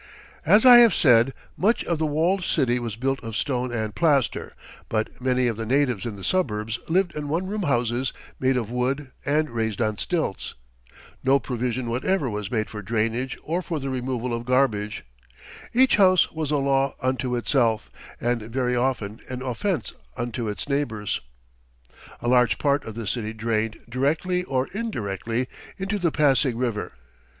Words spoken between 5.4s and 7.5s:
of the natives in the suburbs lived in one